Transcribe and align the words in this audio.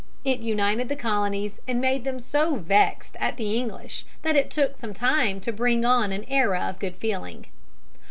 It 0.25 0.39
united 0.39 0.89
the 0.89 0.95
Colonies 0.95 1.59
and 1.67 1.79
made 1.79 2.05
them 2.05 2.19
so 2.19 2.55
vexed 2.55 3.15
at 3.19 3.37
the 3.37 3.55
English 3.55 4.03
that 4.23 4.35
it 4.35 4.49
took 4.49 4.75
some 4.79 4.95
time 4.95 5.39
to 5.41 5.53
bring 5.53 5.85
on 5.85 6.11
an 6.11 6.25
era 6.27 6.65
of 6.67 6.79
good 6.79 6.95
feeling. 6.95 7.45